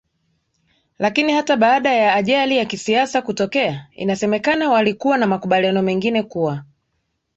[0.99, 6.63] Lakini hata baada ya ajali ya kisiasa kutokea inasemekana walikuwa na makubaliano mengine kuwa